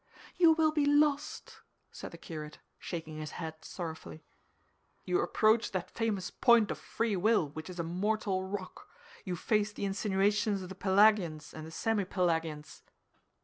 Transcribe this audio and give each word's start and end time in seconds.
"You 0.35 0.53
will 0.53 0.71
be 0.71 0.83
lost," 0.87 1.61
said 1.91 2.09
the 2.09 2.17
curate, 2.17 2.57
shaking 2.79 3.17
his 3.19 3.33
head 3.37 3.63
sorrowfully. 3.63 4.23
"You 5.05 5.19
approach 5.21 5.73
that 5.73 5.91
famous 5.91 6.31
point 6.31 6.71
of 6.71 6.79
free 6.79 7.15
will 7.15 7.49
which 7.49 7.69
is 7.69 7.79
a 7.79 7.83
mortal 7.83 8.43
rock. 8.43 8.87
You 9.25 9.35
face 9.35 9.71
the 9.71 9.85
insinuations 9.85 10.63
of 10.63 10.69
the 10.69 10.73
Pelagians 10.73 11.53
and 11.53 11.67
the 11.67 11.71
semi 11.71 12.03
Pelagians." 12.05 12.81